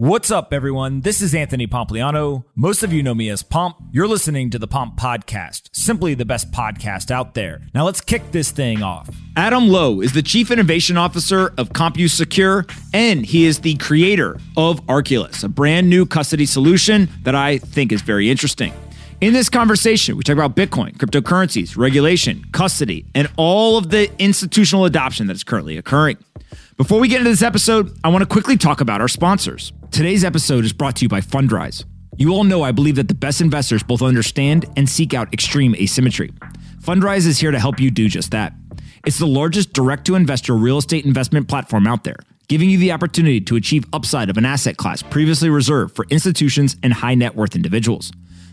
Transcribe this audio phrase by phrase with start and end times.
[0.00, 1.02] What's up, everyone?
[1.02, 2.44] This is Anthony Pompliano.
[2.56, 3.76] Most of you know me as Pomp.
[3.92, 7.66] You're listening to the Pomp Podcast, simply the best podcast out there.
[7.74, 9.10] Now let's kick this thing off.
[9.36, 14.80] Adam Lowe is the Chief Innovation Officer of CompoSecure, and he is the creator of
[14.86, 18.72] Arculus, a brand new custody solution that I think is very interesting.
[19.20, 24.86] In this conversation, we talk about Bitcoin, cryptocurrencies, regulation, custody, and all of the institutional
[24.86, 26.16] adoption that is currently occurring.
[26.78, 29.74] Before we get into this episode, I want to quickly talk about our sponsors.
[29.90, 31.84] Today's episode is brought to you by Fundrise.
[32.16, 35.74] You all know I believe that the best investors both understand and seek out extreme
[35.74, 36.30] asymmetry.
[36.80, 38.54] Fundrise is here to help you do just that.
[39.04, 42.16] It's the largest direct to investor real estate investment platform out there,
[42.48, 46.76] giving you the opportunity to achieve upside of an asset class previously reserved for institutions
[46.82, 48.12] and high net worth individuals.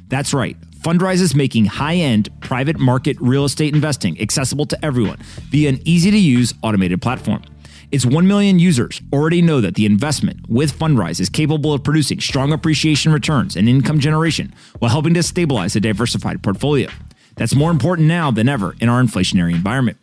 [0.09, 0.59] That's right.
[0.79, 5.17] Fundrise is making high end private market real estate investing accessible to everyone
[5.49, 7.43] via an easy to use automated platform.
[7.91, 12.19] Its 1 million users already know that the investment with Fundrise is capable of producing
[12.19, 16.89] strong appreciation returns and income generation while helping to stabilize a diversified portfolio.
[17.35, 19.97] That's more important now than ever in our inflationary environment.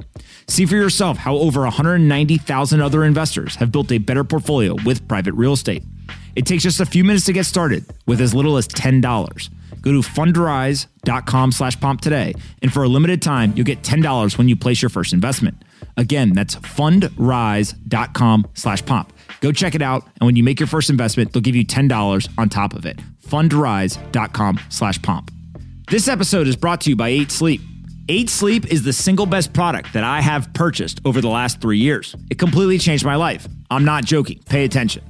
[0.48, 5.34] See for yourself how over 190,000 other investors have built a better portfolio with private
[5.34, 5.82] real estate.
[6.36, 9.50] It takes just a few minutes to get started with as little as $10.
[9.84, 12.32] Go to fundrise.com slash pomp today,
[12.62, 15.62] and for a limited time, you'll get $10 when you place your first investment.
[15.98, 19.12] Again, that's fundrise.com slash pomp.
[19.40, 20.04] Go check it out.
[20.20, 22.98] And when you make your first investment, they'll give you $10 on top of it.
[23.26, 25.30] Fundrise.com slash pomp.
[25.90, 27.60] This episode is brought to you by 8 Sleep.
[28.08, 31.78] 8 Sleep is the single best product that I have purchased over the last three
[31.78, 32.16] years.
[32.30, 33.46] It completely changed my life.
[33.70, 34.40] I'm not joking.
[34.48, 35.04] Pay attention.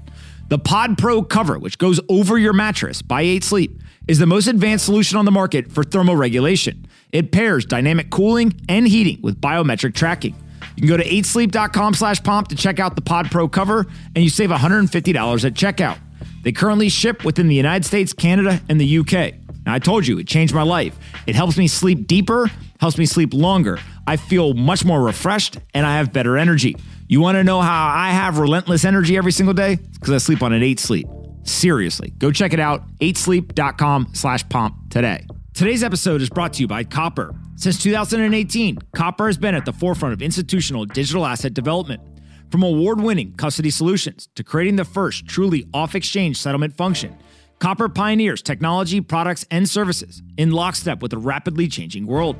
[0.48, 4.47] The Pod Pro cover, which goes over your mattress by 8 Sleep, is the most
[4.47, 6.86] advanced solution on the market for thermal regulation.
[7.12, 10.34] It pairs dynamic cooling and heating with biometric tracking.
[10.77, 14.24] You can go to 8sleep.com slash pomp to check out the Pod Pro cover, and
[14.24, 15.98] you save $150 at checkout.
[16.42, 19.34] They currently ship within the United States, Canada, and the UK.
[19.64, 20.96] Now, I told you, it changed my life.
[21.27, 23.78] It helps me sleep deeper, helps me sleep longer.
[24.07, 26.77] I feel much more refreshed, and I have better energy.
[27.08, 29.77] You want to know how I have relentless energy every single day?
[29.77, 31.07] Because I sleep on an 8 Sleep.
[31.44, 35.27] Seriously, go check it out, 8sleep.com slash pomp today.
[35.52, 37.32] Today's episode is brought to you by Copper.
[37.56, 42.02] Since 2018, Copper has been at the forefront of institutional digital asset development.
[42.50, 47.16] From award winning custody solutions to creating the first truly off exchange settlement function,
[47.58, 52.36] Copper pioneers technology, products, and services in lockstep with a rapidly changing world.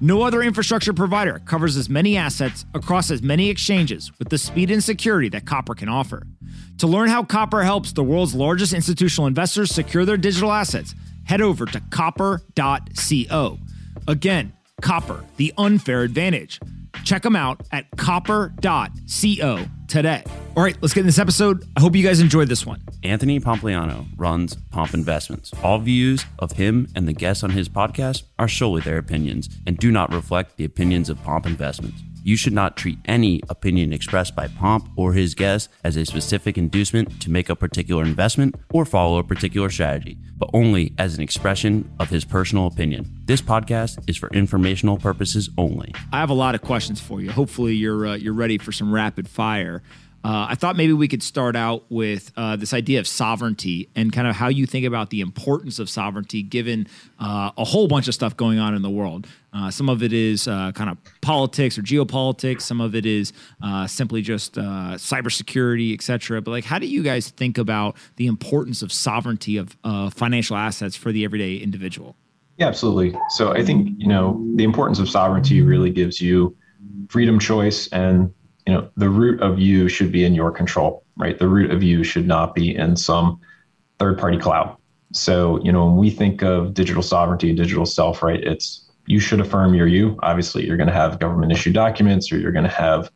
[0.00, 4.70] No other infrastructure provider covers as many assets across as many exchanges with the speed
[4.70, 6.26] and security that Copper can offer.
[6.78, 11.40] To learn how Copper helps the world's largest institutional investors secure their digital assets, head
[11.40, 13.58] over to copper.co.
[14.06, 14.52] Again,
[14.82, 16.60] Copper, the unfair advantage.
[17.04, 20.24] Check them out at copper.co today.
[20.56, 21.64] All right, let's get in this episode.
[21.76, 22.82] I hope you guys enjoyed this one.
[23.02, 25.52] Anthony Pompliano runs Pomp Investments.
[25.62, 29.76] All views of him and the guests on his podcast are solely their opinions and
[29.76, 32.02] do not reflect the opinions of Pomp Investments.
[32.26, 36.58] You should not treat any opinion expressed by Pomp or his guests as a specific
[36.58, 41.22] inducement to make a particular investment or follow a particular strategy, but only as an
[41.22, 43.08] expression of his personal opinion.
[43.26, 45.94] This podcast is for informational purposes only.
[46.12, 47.30] I have a lot of questions for you.
[47.30, 49.84] Hopefully, you're uh, you're ready for some rapid fire.
[50.24, 54.12] Uh, I thought maybe we could start out with uh, this idea of sovereignty and
[54.12, 56.88] kind of how you think about the importance of sovereignty given
[57.20, 59.28] uh, a whole bunch of stuff going on in the world.
[59.52, 62.62] Uh, some of it is uh, kind of politics or geopolitics.
[62.62, 63.32] Some of it is
[63.62, 66.42] uh, simply just cybersecurity, et cetera.
[66.42, 69.76] But like, how do you guys think about the importance of sovereignty of
[70.12, 72.16] financial assets for the everyday individual?
[72.58, 73.16] Yeah, absolutely.
[73.30, 76.56] So I think you know the importance of sovereignty really gives you
[77.08, 78.32] freedom, choice, and
[78.66, 81.38] you know the root of you should be in your control right?
[81.38, 83.40] The root of you should not be in some
[83.98, 84.76] third party cloud.
[85.12, 89.20] So you know when we think of digital sovereignty and digital self right it's you
[89.20, 90.18] should affirm your you.
[90.22, 93.10] Obviously you're going to have government issued documents or you're going to have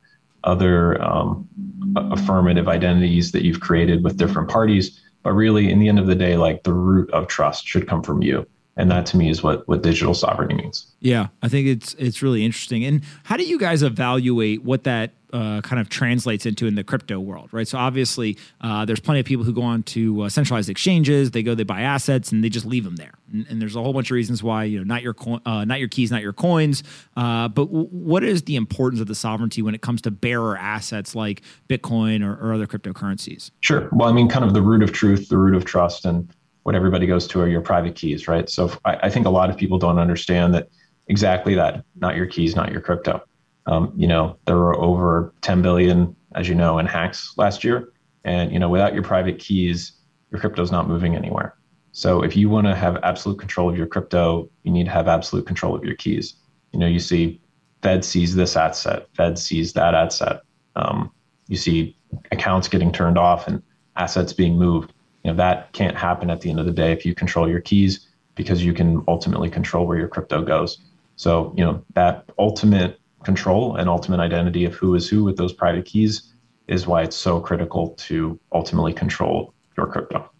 [0.45, 1.49] other um,
[1.97, 5.01] affirmative identities that you've created with different parties.
[5.23, 8.03] But really in the end of the day like the root of trust should come
[8.03, 8.47] from you.
[8.77, 10.87] And that to me is what what digital sovereignty means.
[11.01, 12.85] Yeah i think it's it's really interesting.
[12.85, 16.85] And how do you guys evaluate what that uh, kind of translates into in the
[16.85, 17.67] crypto world, right?
[17.67, 21.31] So obviously, uh, there's plenty of people who go on to uh, centralized exchanges.
[21.31, 23.15] They go, they buy assets, and they just leave them there.
[23.33, 25.65] And, and there's a whole bunch of reasons why you know not your co- uh,
[25.65, 26.83] not your keys, not your coins.
[27.17, 30.57] Uh, but w- what is the importance of the sovereignty when it comes to bearer
[30.57, 33.51] assets like Bitcoin or, or other cryptocurrencies?
[33.61, 33.89] Sure.
[33.93, 36.33] Well, I mean, kind of the root of truth, the root of trust, and
[36.65, 38.49] what everybody goes to are your private keys, right?
[38.49, 40.69] So I, I think a lot of people don't understand that
[41.09, 41.85] exactly that.
[41.97, 43.23] Not your keys, not your crypto.
[43.67, 47.93] Um, you know, there were over 10 billion, as you know, in hacks last year.
[48.25, 49.93] And, you know, without your private keys,
[50.31, 51.57] your crypto is not moving anywhere.
[51.93, 55.09] So if you want to have absolute control of your crypto, you need to have
[55.09, 56.35] absolute control of your keys.
[56.73, 57.41] You know, you see
[57.83, 60.41] Fed sees this asset, Fed sees that asset.
[60.77, 61.11] Um,
[61.49, 61.97] you see
[62.31, 63.63] accounts getting turned off and
[63.97, 64.93] assets being moved.
[65.25, 67.61] You know, that can't happen at the end of the day if you control your
[67.61, 70.79] keys because you can ultimately control where your crypto goes.
[71.17, 75.53] So, you know, that ultimate control and ultimate identity of who is who with those
[75.53, 76.33] private keys
[76.69, 80.31] is why it's so critical to ultimately control your crypto.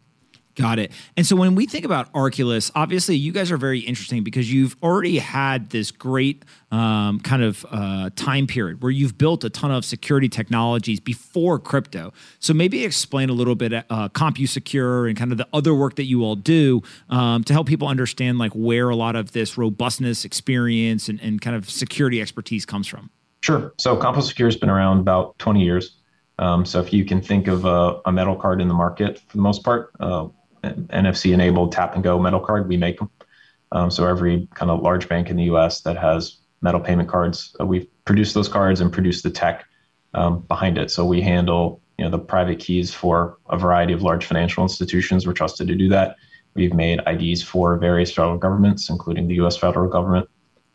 [0.57, 0.91] Got it.
[1.17, 4.77] And so when we think about Arculus, obviously you guys are very interesting because you've
[4.83, 9.71] already had this great um, kind of uh, time period where you've built a ton
[9.71, 12.13] of security technologies before crypto.
[12.41, 16.05] So maybe explain a little bit uh, CompoSecure and kind of the other work that
[16.05, 20.25] you all do um, to help people understand like where a lot of this robustness
[20.25, 23.11] experience and, and kind of security expertise comes from.
[23.43, 23.73] Sure.
[23.79, 25.97] So CompoSecure has been around about 20 years.
[26.39, 29.37] Um, so if you can think of a, a, metal card in the market for
[29.37, 30.29] the most part, uh,
[30.63, 32.69] NFC enabled tap and go metal card.
[32.69, 33.11] We make them.
[33.73, 35.83] Um, so every kind of large bank in the U.S.
[35.83, 39.65] that has metal payment cards, uh, we produce those cards and produce the tech
[40.15, 40.91] um, behind it.
[40.91, 45.27] So we handle you know the private keys for a variety of large financial institutions.
[45.27, 46.17] We're trusted to do that.
[46.55, 49.57] We've made IDs for various federal governments, including the U.S.
[49.57, 50.29] federal government.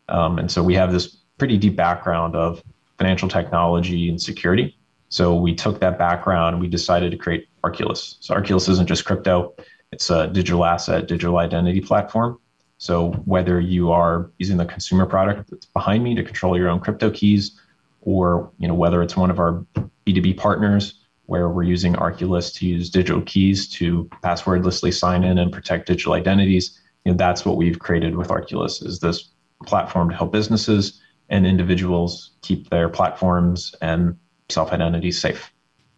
[0.07, 2.63] Um, and so we have this pretty deep background of
[2.97, 4.77] financial technology and security.
[5.09, 8.17] So we took that background and we decided to create Arculus.
[8.19, 9.53] So Arculus isn't just crypto.
[9.91, 12.39] It's a digital asset, digital identity platform.
[12.77, 16.79] So whether you are using the consumer product that's behind me to control your own
[16.79, 17.59] crypto keys,
[18.01, 19.65] or you know whether it's one of our
[20.05, 25.51] B2B partners where we're using Arculus to use digital keys to passwordlessly sign in and
[25.51, 29.31] protect digital identities, you know, that's what we've created with Arculus is this
[29.65, 34.15] platform to help businesses and individuals keep their platforms and
[34.49, 35.51] self-identities safe.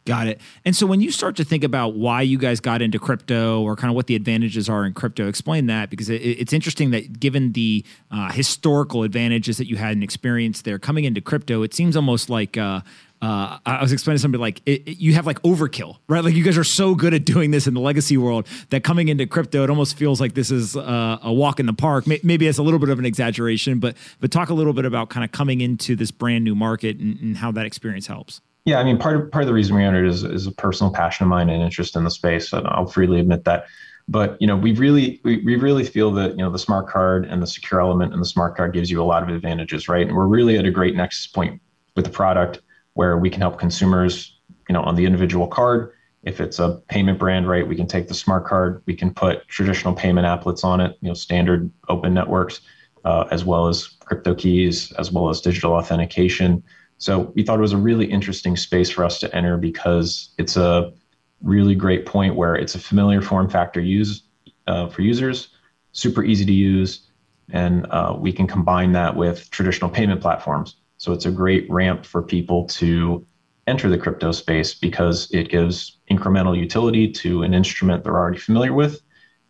[0.08, 0.40] Got it.
[0.64, 3.76] And so when you start to think about why you guys got into crypto or
[3.76, 7.20] kind of what the advantages are in crypto, explain that because it, it's interesting that
[7.20, 11.74] given the uh, historical advantages that you had and experience there coming into crypto, it
[11.74, 12.80] seems almost like uh,
[13.22, 16.24] uh, I was explaining to somebody like it, it, you have like overkill, right?
[16.24, 19.10] Like you guys are so good at doing this in the legacy world that coming
[19.10, 22.08] into crypto, it almost feels like this is uh, a walk in the park.
[22.08, 25.10] Maybe it's a little bit of an exaggeration, but but talk a little bit about
[25.10, 28.40] kind of coming into this brand new market and, and how that experience helps.
[28.68, 30.92] Yeah, I mean, part of part of the reason we entered is is a personal
[30.92, 33.66] passion of mine and interest in the space, and I'll freely admit that.
[34.10, 37.24] But you know, we really we, we really feel that you know the smart card
[37.24, 40.06] and the secure element and the smart card gives you a lot of advantages, right?
[40.06, 41.62] And we're really at a great next point
[41.96, 42.60] with the product
[42.96, 44.38] where we can help consumers,
[44.68, 45.94] you know, on the individual card.
[46.24, 49.48] If it's a payment brand, right, we can take the smart card, we can put
[49.48, 52.60] traditional payment applets on it, you know, standard open networks,
[53.06, 56.62] uh, as well as crypto keys, as well as digital authentication
[56.98, 60.58] so we thought it was a really interesting space for us to enter because it's
[60.58, 60.94] a
[61.42, 64.24] really great point where it's a familiar form factor use
[64.66, 65.50] uh, for users,
[65.92, 67.08] super easy to use,
[67.52, 70.78] and uh, we can combine that with traditional payment platforms.
[70.98, 73.26] So it's a great ramp for people to
[73.68, 78.74] enter the crypto space because it gives incremental utility to an instrument they're already familiar
[78.74, 79.02] with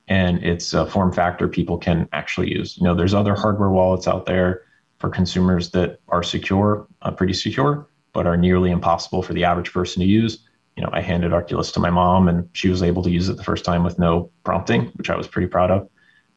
[0.07, 2.77] and it's a form factor people can actually use.
[2.77, 4.63] You know, there's other hardware wallets out there
[4.99, 9.71] for consumers that are secure, uh, pretty secure, but are nearly impossible for the average
[9.71, 10.45] person to use.
[10.75, 13.37] You know, I handed Arculus to my mom, and she was able to use it
[13.37, 15.89] the first time with no prompting, which I was pretty proud of.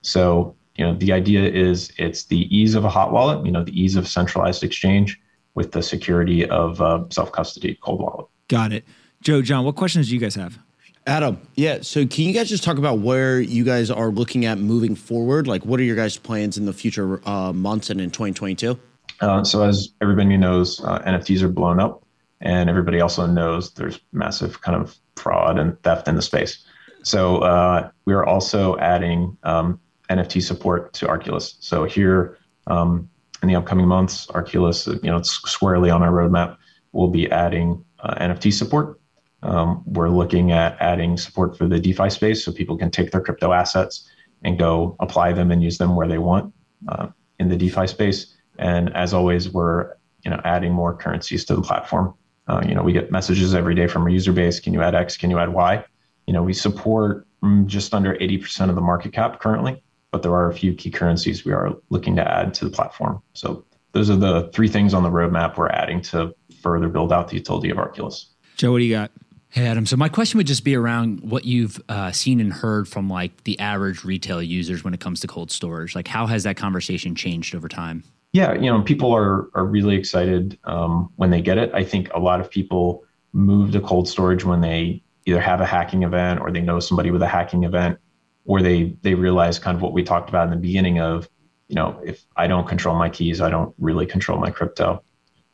[0.02, 3.62] So, you know, the idea is it's the ease of a hot wallet, you know,
[3.62, 5.20] the ease of centralized exchange
[5.54, 8.26] with the security of uh, self custody cold wallet.
[8.48, 8.84] Got it.
[9.22, 10.58] Joe, John, what questions do you guys have?
[11.06, 11.78] Adam, yeah.
[11.80, 15.46] So, can you guys just talk about where you guys are looking at moving forward?
[15.46, 18.78] Like, what are your guys' plans in the future uh, months and in 2022?
[19.20, 22.04] Uh, so, as everybody knows, uh, NFTs are blown up,
[22.42, 26.64] and everybody also knows there's massive kind of fraud and theft in the space.
[27.02, 29.80] So, uh, we are also adding um,
[30.10, 31.56] NFT support to Arculus.
[31.60, 33.08] So, here um,
[33.42, 36.58] in the upcoming months, Arculus, you know, it's squarely on our roadmap.
[36.92, 38.99] We'll be adding uh, NFT support
[39.42, 43.20] um, we're looking at adding support for the DeFi space so people can take their
[43.20, 44.08] crypto assets
[44.42, 46.52] and go apply them and use them where they want
[46.88, 48.36] uh, in the DeFi space.
[48.58, 49.94] And as always, we're
[50.24, 52.14] you know adding more currencies to the platform.
[52.48, 54.60] Uh, you know, we get messages every day from our user base.
[54.60, 55.16] Can you add X?
[55.16, 55.84] Can you add Y?
[56.26, 60.32] You know, we support mm, just under 80% of the market cap currently, but there
[60.32, 63.22] are a few key currencies we are looking to add to the platform.
[63.34, 67.28] So those are the three things on the roadmap we're adding to further build out
[67.28, 68.26] the utility of Arculus.
[68.56, 69.10] Joe, what do you got?
[69.52, 69.84] Hey, Adam.
[69.84, 73.42] So my question would just be around what you've uh, seen and heard from like
[73.42, 75.96] the average retail users when it comes to cold storage.
[75.96, 78.04] Like, how has that conversation changed over time?
[78.32, 81.72] Yeah, you know, people are are really excited um, when they get it.
[81.74, 85.66] I think a lot of people move to cold storage when they either have a
[85.66, 87.98] hacking event or they know somebody with a hacking event,
[88.44, 91.28] or they they realize kind of what we talked about in the beginning of,
[91.66, 95.02] you know, if I don't control my keys, I don't really control my crypto.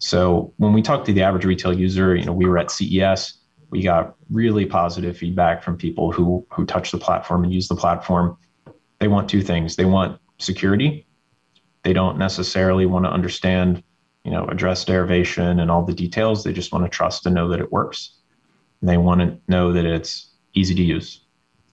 [0.00, 3.38] So when we talk to the average retail user, you know, we were at CES,
[3.70, 7.76] we got really positive feedback from people who who touch the platform and use the
[7.76, 8.36] platform.
[8.98, 9.76] They want two things.
[9.76, 11.06] They want security.
[11.82, 13.82] They don't necessarily want to understand,
[14.24, 16.42] you know, address derivation and all the details.
[16.42, 18.18] They just want to trust and know that it works.
[18.80, 21.20] And they want to know that it's easy to use.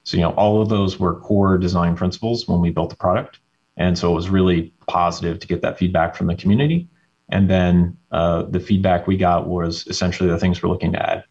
[0.03, 3.39] So, you know, all of those were core design principles when we built the product.
[3.77, 6.87] And so it was really positive to get that feedback from the community.
[7.29, 11.23] And then uh, the feedback we got was essentially the things we're looking to add.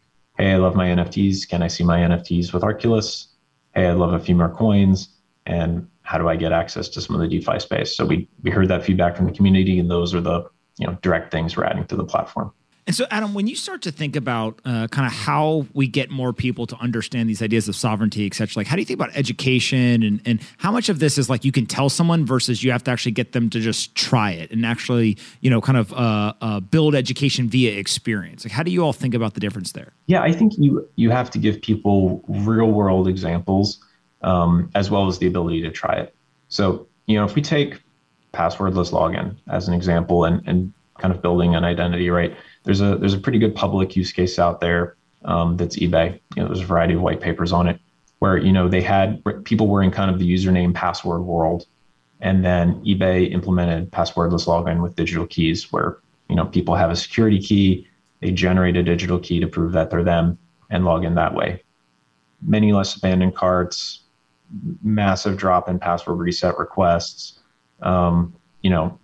[0.43, 1.49] Hey, I love my NFTs.
[1.49, 3.27] Can I see my NFTs with Arculus?
[3.77, 5.11] Hey, I love a few more coins.
[5.47, 7.97] And how do I get access to some of the DeFi space?
[7.97, 10.99] So we we heard that feedback from the community, and those are the you know
[11.01, 12.53] direct things we're adding to the platform.
[12.85, 16.11] And so, Adam, when you start to think about uh, kind of how we get
[16.11, 18.99] more people to understand these ideas of sovereignty, et cetera, like how do you think
[18.99, 22.65] about education and, and how much of this is like you can tell someone versus
[22.65, 25.79] you have to actually get them to just try it and actually, you know, kind
[25.79, 28.45] of uh, uh, build education via experience?
[28.45, 29.93] Like, how do you all think about the difference there?
[30.07, 33.79] Yeah, I think you you have to give people real world examples
[34.23, 36.15] um, as well as the ability to try it.
[36.49, 37.81] So, you know, if we take
[38.33, 42.37] passwordless login as an example and, and kind of building an identity, right?
[42.65, 46.21] There's a there's a pretty good public use case out there um, that's eBay.
[46.37, 47.81] You know, there's a variety of white papers on it
[48.19, 51.67] where you know they had people were in kind of the username password world,
[52.21, 56.97] and then eBay implemented passwordless login with digital keys, where you know people have a
[56.97, 57.89] security key,
[58.21, 60.39] they generate a digital key to prove that they're them
[60.71, 61.63] and log in that way.
[62.41, 64.01] Many less abandoned carts,
[64.83, 67.39] massive drop in password reset requests.
[67.83, 68.99] Um, you know,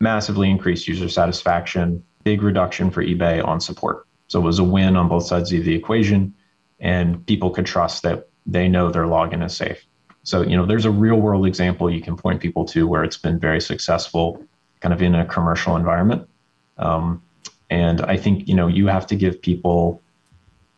[0.00, 4.06] massively increased user satisfaction big reduction for eBay on support.
[4.26, 6.34] So it was a win on both sides of the equation,
[6.78, 9.82] and people could trust that they know their login is safe.
[10.24, 13.16] So, you know, there's a real world example you can point people to where it's
[13.16, 14.44] been very successful
[14.80, 16.28] kind of in a commercial environment.
[16.76, 17.22] Um,
[17.70, 20.02] and I think, you know, you have to give people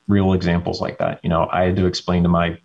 [0.07, 1.19] real examples like that.
[1.25, 2.59] You know, I had to explain to my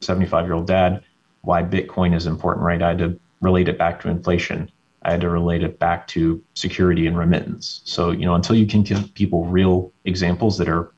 [0.00, 1.02] 75 year old dad
[1.40, 2.80] why Bitcoin is important, right?
[2.80, 4.70] I had to relate it back to inflation.
[5.04, 7.82] I had to relate it back to security and remittance.
[7.84, 10.92] So, you know, until you can give people real examples that are,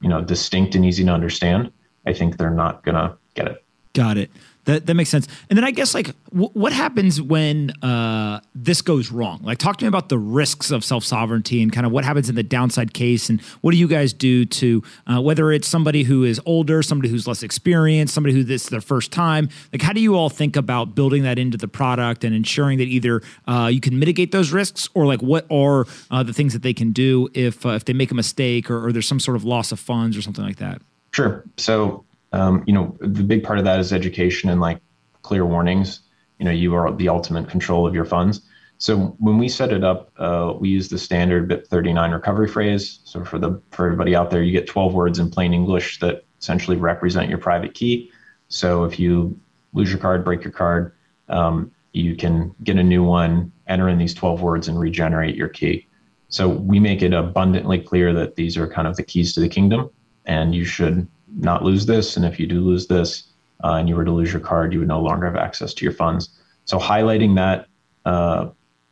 [0.00, 1.72] you know, distinct and easy to understand,
[2.06, 3.64] I think they're not going to get it.
[3.92, 4.30] Got it.
[4.70, 5.26] That that makes sense.
[5.48, 9.40] And then I guess like w- what happens when uh, this goes wrong?
[9.42, 12.28] Like talk to me about the risks of self sovereignty and kind of what happens
[12.28, 16.04] in the downside case, and what do you guys do to uh, whether it's somebody
[16.04, 19.48] who is older, somebody who's less experienced, somebody who this is their first time.
[19.72, 22.88] Like how do you all think about building that into the product and ensuring that
[22.88, 26.62] either uh, you can mitigate those risks or like what are uh, the things that
[26.62, 29.36] they can do if uh, if they make a mistake or, or there's some sort
[29.36, 30.80] of loss of funds or something like that?
[31.12, 31.44] Sure.
[31.56, 34.80] So um, you know, the big part of that is education and like
[35.22, 36.00] clear warnings.
[36.38, 38.42] You know, you are the ultimate control of your funds.
[38.78, 43.00] So when we set it up, uh, we use the standard BIP39 recovery phrase.
[43.04, 46.24] So for the for everybody out there, you get 12 words in plain English that
[46.40, 48.10] essentially represent your private key.
[48.48, 49.38] So if you
[49.74, 50.94] lose your card, break your card,
[51.28, 55.48] um, you can get a new one, enter in these 12 words, and regenerate your
[55.48, 55.86] key.
[56.28, 59.48] So we make it abundantly clear that these are kind of the keys to the
[59.48, 59.90] kingdom,
[60.24, 61.06] and you should
[61.40, 62.16] not lose this.
[62.16, 63.32] And if you do lose this
[63.64, 65.84] uh, and you were to lose your card, you would no longer have access to
[65.84, 66.40] your funds.
[66.64, 67.66] So highlighting that
[68.04, 68.50] uh,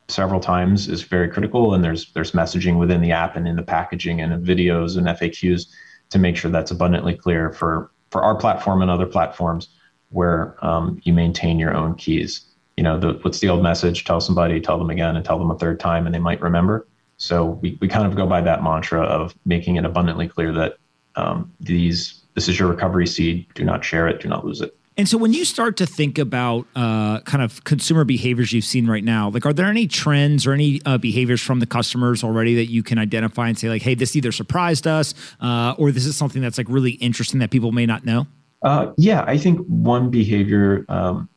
[0.09, 1.75] several times is very critical.
[1.75, 5.07] And there's there's messaging within the app and in the packaging and in videos and
[5.07, 5.69] FAQs
[6.11, 9.69] to make sure that's abundantly clear for for our platform and other platforms
[10.11, 12.47] where um, you maintain your own keys.
[12.77, 14.05] You know, the, what's the old message?
[14.05, 16.87] Tell somebody, tell them again, and tell them a third time, and they might remember.
[17.19, 20.77] So we, we kind of go by that mantra of making it abundantly clear that
[21.17, 23.45] um, these this is your recovery seed.
[23.55, 24.21] Do not share it.
[24.21, 24.77] Do not lose it.
[24.97, 28.87] And so when you start to think about uh, kind of consumer behaviors you've seen
[28.87, 32.55] right now, like are there any trends or any uh, behaviors from the customers already
[32.55, 36.07] that you can identify and say like, hey, this either surprised us uh, or this
[36.07, 38.29] is something that's like really interesting that people may not know?
[38.63, 41.29] Uh, yeah, I think one behavior um,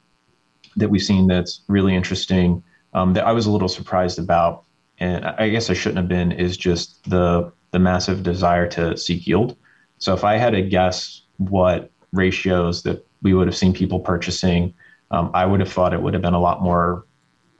[0.75, 2.61] that we've seen that's really interesting
[2.93, 4.65] um, that I was a little surprised about,
[4.99, 9.25] and I guess I shouldn't have been, is just the the massive desire to seek
[9.25, 9.55] yield.
[10.01, 14.73] So if I had to guess what ratios that we would have seen people purchasing,
[15.11, 17.05] um, I would have thought it would have been a lot more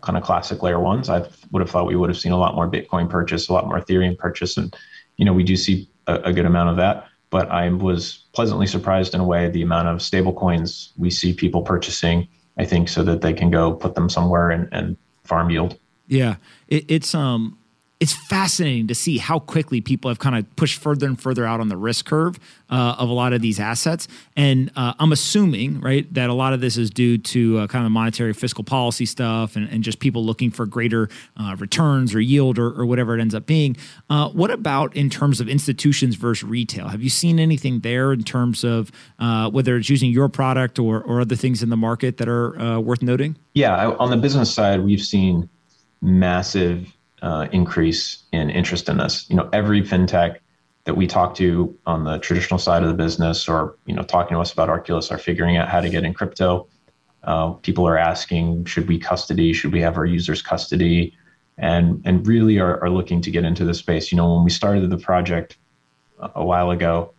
[0.01, 1.07] kind of classic layer ones.
[1.07, 3.67] I would have thought we would have seen a lot more Bitcoin purchase, a lot
[3.67, 4.75] more Ethereum purchase, and
[5.17, 7.07] you know we do see a, a good amount of that.
[7.29, 11.33] But I was pleasantly surprised in a way the amount of stable coins we see
[11.33, 12.27] people purchasing.
[12.57, 15.77] I think so that they can go put them somewhere and, and farm yield.
[16.07, 17.59] Yeah, it, it's um
[18.01, 21.59] it's fascinating to see how quickly people have kind of pushed further and further out
[21.59, 22.39] on the risk curve
[22.71, 24.07] uh, of a lot of these assets.
[24.35, 27.85] And uh, I'm assuming, right, that a lot of this is due to uh, kind
[27.85, 32.19] of monetary fiscal policy stuff and, and just people looking for greater uh, returns or
[32.19, 33.77] yield or, or, whatever it ends up being.
[34.09, 36.87] Uh, what about in terms of institutions versus retail?
[36.87, 41.03] Have you seen anything there in terms of uh, whether it's using your product or,
[41.03, 43.37] or other things in the market that are worth noting?
[43.53, 45.47] Yeah, on the business side, we've seen
[46.01, 49.29] massive uh, increase in interest in this.
[49.29, 50.37] You know, every fintech
[50.85, 54.35] that we talk to on the traditional side of the business, or you know, talking
[54.35, 56.67] to us about Arculus, are figuring out how to get in crypto.
[57.23, 59.53] Uh, people are asking, should we custody?
[59.53, 61.15] Should we have our users custody?
[61.57, 64.11] And and really are, are looking to get into this space.
[64.11, 65.57] You know, when we started the project
[66.35, 67.13] a while ago,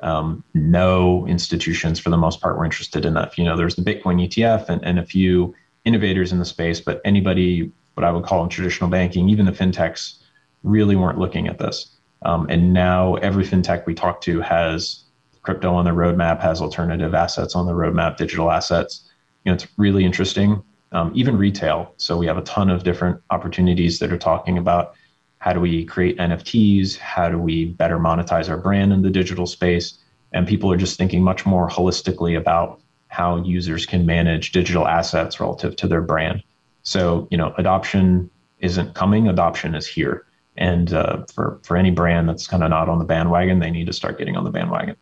[0.00, 3.36] um, no institutions for the most part were interested in that.
[3.36, 7.00] You know, there's the Bitcoin ETF and, and a few innovators in the space, but
[7.04, 10.18] anybody what I would call in traditional banking, even the fintechs
[10.62, 11.96] really weren't looking at this.
[12.22, 15.02] Um, and now every fintech we talk to has
[15.42, 19.10] crypto on the roadmap, has alternative assets on the roadmap, digital assets.
[19.44, 20.62] You know, it's really interesting.
[20.92, 21.92] Um, even retail.
[21.96, 24.94] So we have a ton of different opportunities that are talking about
[25.38, 26.98] how do we create NFTs?
[26.98, 29.98] How do we better monetize our brand in the digital space?
[30.32, 35.40] And people are just thinking much more holistically about how users can manage digital assets
[35.40, 36.44] relative to their brand.
[36.88, 38.30] So, you know, adoption
[38.60, 40.24] isn't coming, adoption is here.
[40.56, 43.86] And uh, for, for any brand that's kind of not on the bandwagon, they need
[43.88, 44.96] to start getting on the bandwagon.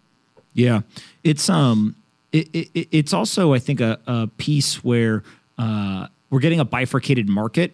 [0.53, 0.81] Yeah.
[1.23, 1.95] It's, um,
[2.33, 5.23] it, it, it's also, I think, a, a piece where
[5.59, 7.73] uh, we're getting a bifurcated market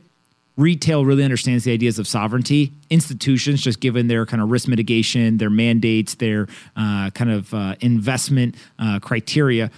[0.59, 2.71] retail really understands the ideas of sovereignty.
[2.91, 7.77] Institutions, just given their kind of risk mitigation, their mandates, their uh, kind of uh,
[7.81, 9.71] investment uh, criteria,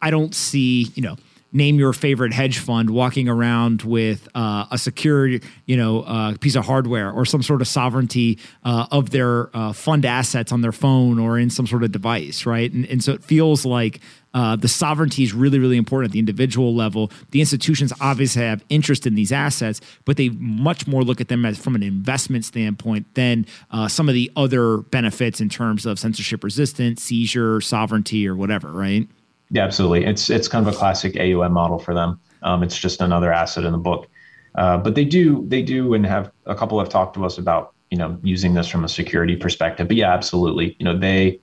[0.00, 1.16] I don't see, you know,
[1.52, 6.56] name your favorite hedge fund walking around with uh, a secure, you know, uh, piece
[6.56, 10.72] of hardware or some sort of sovereignty uh, of their uh, fund assets on their
[10.72, 12.72] phone or in some sort of device, right?
[12.72, 14.00] And, and so it feels like
[14.34, 17.10] uh, the sovereignty is really, really important at the individual level.
[17.32, 21.44] The institutions obviously have interest in these assets, but they much more look at them
[21.44, 25.98] as from an investment standpoint than uh, some of the other benefits in terms of
[25.98, 29.06] censorship resistance, seizure, sovereignty, or whatever, right?
[29.52, 30.06] Yeah, absolutely.
[30.06, 32.18] It's it's kind of a classic AUM model for them.
[32.42, 34.08] Um, it's just another asset in the book.
[34.54, 37.74] Uh, but they do they do and have a couple have talked to us about
[37.90, 39.88] you know using this from a security perspective.
[39.88, 40.74] But yeah, absolutely.
[40.78, 41.38] You know they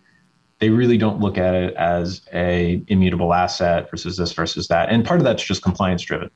[0.58, 4.90] they really don't look at it as a immutable asset versus this versus that.
[4.90, 6.32] And part of that's just compliance driven.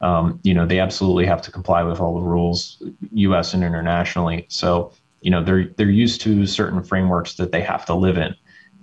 [0.00, 3.52] Um, you know they absolutely have to comply with all the rules, U.S.
[3.52, 4.46] and internationally.
[4.48, 8.34] So you know they're they're used to certain frameworks that they have to live in,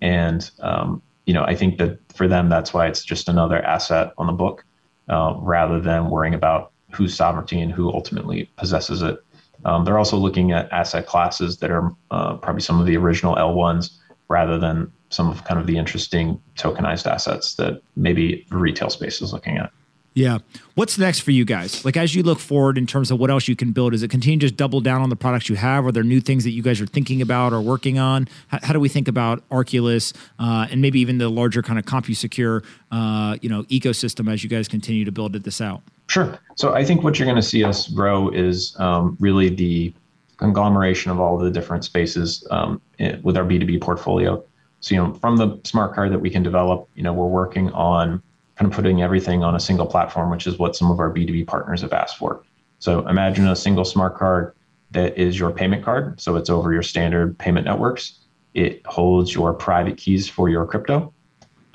[0.02, 4.14] and um, you know, I think that for them, that's why it's just another asset
[4.18, 4.64] on the book
[5.10, 9.20] uh, rather than worrying about whose sovereignty and who ultimately possesses it.
[9.66, 13.36] Um, they're also looking at asset classes that are uh, probably some of the original
[13.36, 18.90] L1s rather than some of kind of the interesting tokenized assets that maybe the retail
[18.90, 19.72] space is looking at.
[20.16, 20.38] Yeah.
[20.76, 21.84] What's next for you guys?
[21.84, 24.10] Like as you look forward in terms of what else you can build, is it
[24.10, 25.86] continue to just double down on the products you have?
[25.86, 28.30] Are there new things that you guys are thinking about or working on?
[28.48, 31.84] How, how do we think about Arculus uh, and maybe even the larger kind of
[31.84, 35.82] CompoSecure, uh, you know, ecosystem as you guys continue to build this out?
[36.08, 36.40] Sure.
[36.56, 39.94] So I think what you're going to see us grow is um, really the
[40.38, 42.82] conglomeration of all the different spaces um,
[43.22, 44.42] with our B2B portfolio.
[44.80, 47.70] So, you know, from the smart card that we can develop, you know, we're working
[47.72, 48.22] on
[48.56, 51.48] kind of putting everything on a single platform, which is what some of our B2B
[51.48, 52.44] partners have asked for.
[52.80, 54.56] So imagine a single smart card
[54.92, 56.20] that is your payment card.
[56.22, 58.20] So it's over your standard payment networks.
[58.54, 61.14] It holds your private keys for your crypto.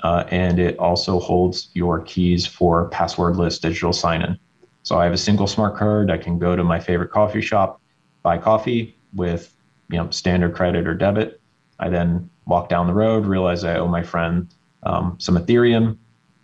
[0.03, 4.39] Uh, and it also holds your keys for passwordless digital sign in.
[4.83, 6.09] So I have a single smart card.
[6.09, 7.79] I can go to my favorite coffee shop,
[8.23, 9.55] buy coffee with
[9.89, 11.39] you know standard credit or debit.
[11.79, 14.47] I then walk down the road, realize I owe my friend
[14.83, 15.97] um, some Ethereum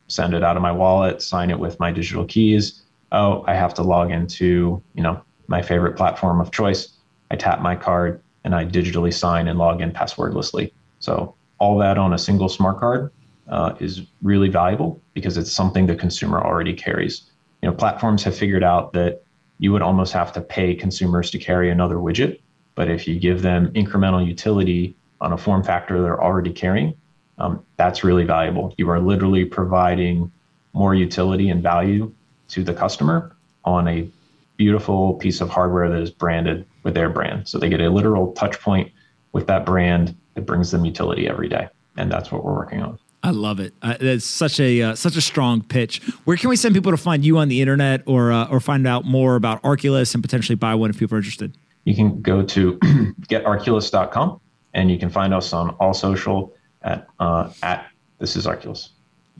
[0.07, 2.83] send it out of my wallet, sign it with my digital keys.
[3.11, 6.97] Oh, I have to log into, you know, my favorite platform of choice.
[7.31, 10.71] I tap my card and I digitally sign and log in passwordlessly.
[10.99, 13.11] So all that on a single smart card
[13.49, 17.29] uh, is really valuable because it's something the consumer already carries.
[17.61, 19.23] You know, platforms have figured out that
[19.59, 22.39] you would almost have to pay consumers to carry another widget,
[22.75, 26.93] but if you give them incremental utility on a form factor they're already carrying,
[27.37, 28.73] um, that's really valuable.
[28.77, 30.31] You are literally providing
[30.73, 32.13] more utility and value
[32.49, 34.09] to the customer on a
[34.57, 37.47] beautiful piece of hardware that is branded with their brand.
[37.47, 38.91] So they get a literal touch point
[39.33, 41.67] with that brand that brings them utility every day.
[41.97, 42.97] And that's what we're working on.
[43.23, 43.73] I love it.
[43.81, 46.01] Uh, it's such a uh, such a strong pitch.
[46.25, 48.87] Where can we send people to find you on the internet or uh, or find
[48.87, 51.51] out more about Arculus and potentially buy one if people are interested?
[51.87, 52.73] you can go to
[53.29, 54.41] getarculus.com
[54.73, 57.87] and you can find us on all social at uh, at
[58.19, 58.89] this is Arculus.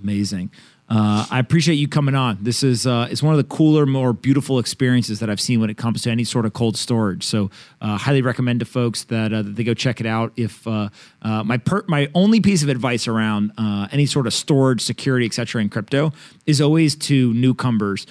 [0.02, 0.52] Amazing.
[0.90, 2.38] Uh, I appreciate you coming on.
[2.42, 5.70] This is uh, it's one of the cooler, more beautiful experiences that I've seen when
[5.70, 7.26] it comes to any sort of cold storage.
[7.26, 10.32] So, uh, highly recommend to folks that, uh, that they go check it out.
[10.38, 10.88] If uh,
[11.22, 13.52] uh, my per- my only piece of advice around
[13.92, 15.62] any sort of storage, security, etc.
[15.62, 16.14] in crypto
[16.46, 18.08] is always to newcomers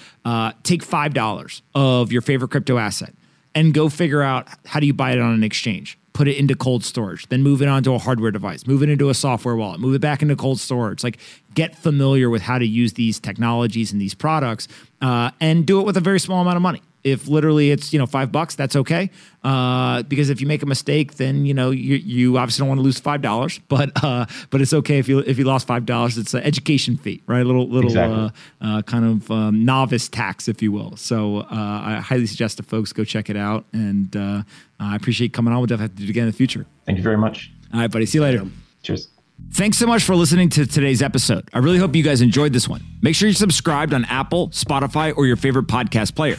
[0.61, 3.13] take five dollars of your favorite crypto asset
[3.55, 6.55] and go figure out how do you buy it on an exchange put it into
[6.55, 9.79] cold storage, then move it onto a hardware device, move it into a software wallet,
[9.79, 11.03] move it back into cold storage.
[11.03, 11.19] Like
[11.53, 14.67] get familiar with how to use these technologies and these products,
[14.99, 17.99] uh, and do it with a very small amount of money if literally it's you
[17.99, 19.09] know five bucks that's okay.
[19.43, 22.79] Uh, because if you make a mistake then you know you, you obviously don't want
[22.79, 25.85] to lose five dollars but uh, but it's okay if you if you lost five
[25.85, 27.41] dollars it's an education fee right?
[27.41, 28.31] A little little exactly.
[28.61, 30.95] uh, uh kind of um, novice tax if you will.
[30.97, 34.43] So uh, I highly suggest to folks go check it out and uh,
[34.79, 35.59] I appreciate coming on.
[35.59, 36.65] We'll definitely have to do it again in the future.
[36.85, 37.51] Thank you very much.
[37.73, 38.05] All right buddy.
[38.05, 38.45] See you later.
[38.83, 39.09] Cheers.
[39.51, 41.47] Thanks so much for listening to today's episode.
[41.53, 42.83] I really hope you guys enjoyed this one.
[43.01, 46.37] Make sure you're subscribed on Apple, Spotify, or your favorite podcast player.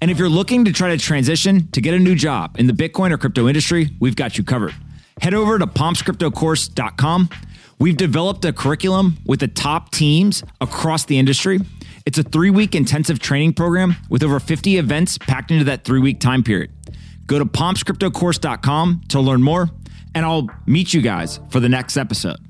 [0.00, 2.72] And if you're looking to try to transition to get a new job in the
[2.72, 4.74] Bitcoin or crypto industry, we've got you covered.
[5.20, 7.28] Head over to pompscryptocourse.com.
[7.80, 11.60] We've developed a curriculum with the top teams across the industry.
[12.06, 16.00] It's a three week intensive training program with over 50 events packed into that three
[16.00, 16.70] week time period.
[17.26, 19.68] Go to pompscryptocourse.com to learn more,
[20.14, 22.47] and I'll meet you guys for the next episode.